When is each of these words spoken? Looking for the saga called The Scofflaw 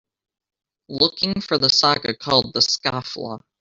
Looking 0.89 1.41
for 1.41 1.59
the 1.59 1.69
saga 1.69 2.15
called 2.17 2.53
The 2.55 2.61
Scofflaw 2.61 3.43